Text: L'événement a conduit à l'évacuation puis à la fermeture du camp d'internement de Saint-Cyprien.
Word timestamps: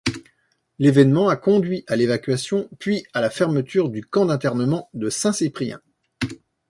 L'événement 0.79 1.29
a 1.29 1.35
conduit 1.35 1.83
à 1.85 1.95
l'évacuation 1.95 2.67
puis 2.79 3.05
à 3.13 3.21
la 3.21 3.29
fermeture 3.29 3.87
du 3.91 4.03
camp 4.03 4.25
d'internement 4.25 4.89
de 4.95 5.11
Saint-Cyprien. 5.11 5.79